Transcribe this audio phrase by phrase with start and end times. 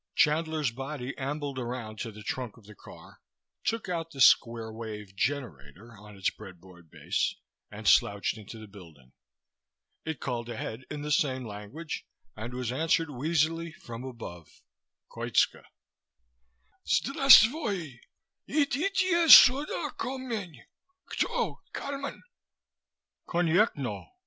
[0.15, 3.19] Chandler's body ambled around to the trunk of the car,
[3.63, 7.35] took out the square wave generator on its breadboard base
[7.69, 9.11] and slouched into the building.
[10.03, 14.47] It called ahead in the same language and was answered wheezily from above:
[15.11, 15.65] Koitska.
[16.87, 17.99] "Zdrastvoi.
[18.49, 20.63] Iditye suda ko mneh.
[21.11, 22.23] Kto, Kalman?"
[23.27, 24.07] "_Konyekhno!